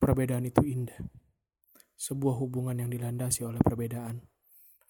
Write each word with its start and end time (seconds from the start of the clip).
Perbedaan 0.00 0.48
itu 0.48 0.64
indah. 0.64 0.96
Sebuah 1.92 2.40
hubungan 2.40 2.72
yang 2.72 2.88
dilandasi 2.88 3.44
oleh 3.44 3.60
perbedaan 3.60 4.24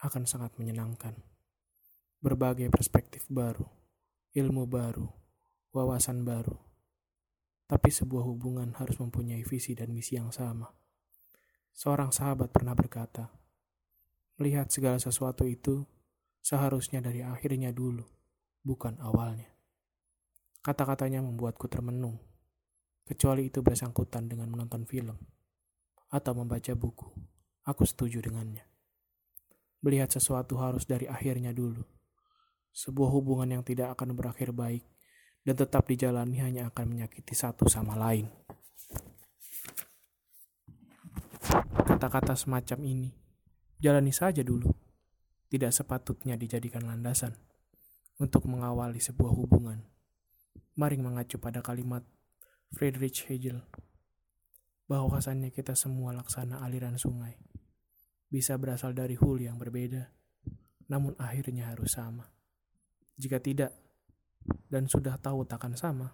akan 0.06 0.22
sangat 0.22 0.54
menyenangkan. 0.54 1.18
Berbagai 2.22 2.70
perspektif 2.70 3.26
baru, 3.26 3.66
ilmu 4.38 4.70
baru, 4.70 5.10
wawasan 5.74 6.22
baru. 6.22 6.54
Tapi 7.66 7.90
sebuah 7.90 8.22
hubungan 8.22 8.70
harus 8.78 9.02
mempunyai 9.02 9.42
visi 9.42 9.74
dan 9.74 9.90
misi 9.90 10.14
yang 10.14 10.30
sama. 10.30 10.70
Seorang 11.74 12.14
sahabat 12.14 12.54
pernah 12.54 12.78
berkata, 12.78 13.34
melihat 14.38 14.70
segala 14.70 15.02
sesuatu 15.02 15.42
itu 15.42 15.82
seharusnya 16.38 17.02
dari 17.02 17.26
akhirnya 17.26 17.74
dulu, 17.74 18.06
bukan 18.62 18.94
awalnya. 19.02 19.50
Kata-katanya 20.62 21.18
membuatku 21.18 21.66
termenung 21.66 22.29
kecuali 23.10 23.50
itu 23.50 23.58
bersangkutan 23.58 24.30
dengan 24.30 24.46
menonton 24.46 24.86
film 24.86 25.18
atau 26.14 26.32
membaca 26.38 26.70
buku. 26.78 27.10
Aku 27.66 27.82
setuju 27.82 28.22
dengannya. 28.22 28.62
Melihat 29.82 30.14
sesuatu 30.14 30.54
harus 30.62 30.86
dari 30.86 31.10
akhirnya 31.10 31.50
dulu. 31.50 31.82
Sebuah 32.70 33.10
hubungan 33.10 33.50
yang 33.50 33.66
tidak 33.66 33.98
akan 33.98 34.14
berakhir 34.14 34.54
baik 34.54 34.86
dan 35.42 35.58
tetap 35.58 35.90
dijalani 35.90 36.38
hanya 36.38 36.70
akan 36.70 36.86
menyakiti 36.86 37.34
satu 37.34 37.66
sama 37.66 37.98
lain. 37.98 38.30
Kata-kata 41.90 42.38
semacam 42.38 42.78
ini, 42.86 43.10
jalani 43.82 44.14
saja 44.14 44.46
dulu. 44.46 44.70
Tidak 45.50 45.74
sepatutnya 45.74 46.38
dijadikan 46.38 46.86
landasan 46.86 47.34
untuk 48.22 48.46
mengawali 48.46 49.02
sebuah 49.02 49.34
hubungan. 49.34 49.82
Mari 50.78 50.94
mengacu 51.02 51.42
pada 51.42 51.58
kalimat 51.58 52.06
Friedrich 52.70 53.26
Hegel 53.26 53.62
bahwasannya 54.90 55.54
kita 55.54 55.78
semua 55.78 56.10
laksana 56.14 56.62
aliran 56.62 56.98
sungai 56.98 57.38
bisa 58.30 58.54
berasal 58.58 58.94
dari 58.94 59.18
hulu 59.18 59.42
yang 59.46 59.58
berbeda 59.58 60.10
namun 60.90 61.14
akhirnya 61.22 61.70
harus 61.70 61.94
sama. 61.94 62.26
Jika 63.14 63.38
tidak 63.38 63.70
dan 64.66 64.90
sudah 64.90 65.14
tahu 65.22 65.46
takkan 65.46 65.78
sama 65.78 66.10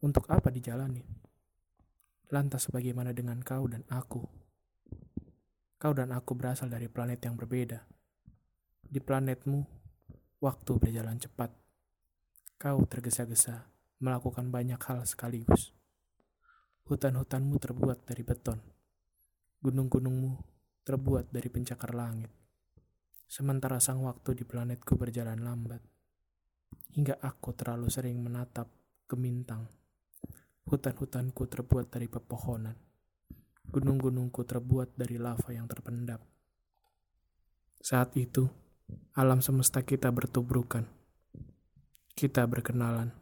untuk 0.00 0.24
apa 0.32 0.48
dijalani? 0.48 1.04
Lantas 2.32 2.72
bagaimana 2.72 3.12
dengan 3.12 3.44
kau 3.44 3.68
dan 3.68 3.84
aku? 3.92 4.24
Kau 5.78 5.92
dan 5.94 6.10
aku 6.10 6.32
berasal 6.34 6.72
dari 6.72 6.88
planet 6.88 7.20
yang 7.28 7.36
berbeda. 7.36 7.84
Di 8.88 8.98
planetmu 8.98 9.60
waktu 10.40 10.72
berjalan 10.80 11.20
cepat. 11.20 11.52
Kau 12.58 12.82
tergesa-gesa 12.88 13.68
melakukan 14.00 14.50
banyak 14.50 14.80
hal 14.82 15.04
sekaligus. 15.04 15.77
Hutan-hutanmu 16.88 17.60
terbuat 17.60 18.08
dari 18.08 18.24
beton. 18.24 18.56
Gunung-gunungmu 19.60 20.40
terbuat 20.88 21.28
dari 21.28 21.52
pencakar 21.52 21.92
langit. 21.92 22.32
Sementara 23.28 23.76
sang 23.76 24.08
waktu 24.08 24.32
di 24.32 24.48
planetku 24.48 24.96
berjalan 24.96 25.36
lambat. 25.36 25.84
Hingga 26.96 27.20
aku 27.20 27.52
terlalu 27.52 27.92
sering 27.92 28.24
menatap 28.24 28.72
ke 29.04 29.20
bintang. 29.20 29.68
Hutan-hutanku 30.64 31.44
terbuat 31.44 31.92
dari 31.92 32.08
pepohonan. 32.08 32.72
Gunung-gunungku 33.68 34.48
terbuat 34.48 34.96
dari 34.96 35.20
lava 35.20 35.52
yang 35.52 35.68
terpendam. 35.68 36.24
Saat 37.84 38.16
itu, 38.16 38.48
alam 39.12 39.44
semesta 39.44 39.84
kita 39.84 40.08
bertubrukan. 40.08 40.88
Kita 42.16 42.48
berkenalan, 42.48 43.12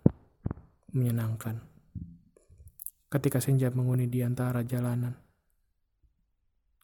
menyenangkan 0.95 1.75
ketika 3.07 3.39
senja 3.39 3.71
menghuni 3.71 4.11
di 4.11 4.23
antara 4.27 4.67
jalanan. 4.67 5.15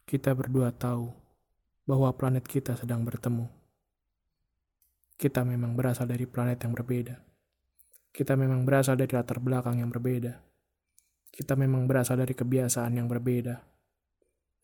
Kita 0.06 0.34
berdua 0.34 0.70
tahu 0.70 1.10
bahwa 1.86 2.14
planet 2.14 2.46
kita 2.46 2.78
sedang 2.78 3.02
bertemu. 3.02 3.50
Kita 5.18 5.42
memang 5.42 5.74
berasal 5.74 6.10
dari 6.10 6.26
planet 6.26 6.62
yang 6.62 6.74
berbeda. 6.74 7.16
Kita 8.12 8.38
memang 8.38 8.62
berasal 8.62 8.98
dari 8.98 9.10
latar 9.14 9.40
belakang 9.42 9.82
yang 9.82 9.90
berbeda. 9.90 10.34
Kita 11.32 11.56
memang 11.56 11.88
berasal 11.88 12.20
dari 12.20 12.36
kebiasaan 12.36 12.98
yang 13.00 13.08
berbeda. 13.08 13.56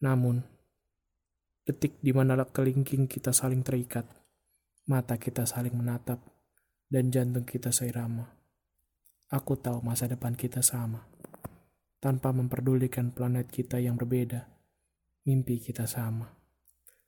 Namun, 0.04 0.44
detik 1.64 1.96
di 2.04 2.12
mana 2.12 2.38
kelingking 2.44 3.08
kita 3.08 3.32
saling 3.32 3.64
terikat, 3.64 4.04
mata 4.84 5.16
kita 5.16 5.48
saling 5.48 5.74
menatap, 5.74 6.20
dan 6.92 7.08
jantung 7.08 7.48
kita 7.48 7.72
seirama. 7.72 8.36
Aku 9.32 9.56
tahu 9.56 9.80
masa 9.80 10.06
depan 10.06 10.36
kita 10.36 10.60
sama 10.60 11.17
tanpa 11.98 12.30
memperdulikan 12.30 13.10
planet 13.10 13.50
kita 13.50 13.82
yang 13.82 13.98
berbeda. 13.98 14.46
Mimpi 15.26 15.58
kita 15.58 15.84
sama. 15.84 16.38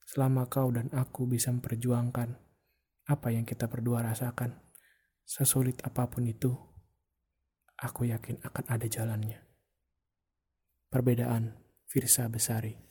Selama 0.05 0.51
kau 0.51 0.75
dan 0.75 0.91
aku 0.91 1.31
bisa 1.31 1.55
memperjuangkan 1.55 2.35
apa 3.07 3.29
yang 3.31 3.47
kita 3.47 3.71
berdua 3.71 4.03
rasakan, 4.03 4.59
sesulit 5.23 5.79
apa 5.87 6.11
pun 6.11 6.27
itu, 6.27 6.51
aku 7.79 8.11
yakin 8.11 8.43
akan 8.43 8.65
ada 8.67 8.87
jalannya. 8.91 9.39
Perbedaan 10.91 11.55
Firsa 11.87 12.27
Besari 12.27 12.90